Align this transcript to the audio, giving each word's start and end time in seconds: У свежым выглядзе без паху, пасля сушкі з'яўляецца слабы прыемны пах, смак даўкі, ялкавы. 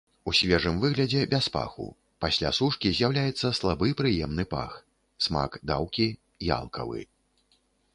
У 0.29 0.31
свежым 0.37 0.77
выглядзе 0.83 1.21
без 1.33 1.49
паху, 1.57 1.85
пасля 2.25 2.53
сушкі 2.61 2.93
з'яўляецца 3.01 3.53
слабы 3.61 3.93
прыемны 4.03 4.49
пах, 4.57 4.77
смак 5.27 5.63
даўкі, 5.73 6.13
ялкавы. 6.59 7.11